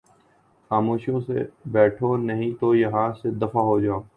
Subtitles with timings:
[0.71, 4.01] خاموشی سے بیٹھو نہیں تو یہاں سے دفعہ ہو جاؤ